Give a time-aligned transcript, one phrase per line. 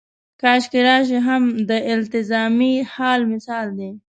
[0.41, 3.91] کاشکې راشي هم د التزامي حال مثال دی.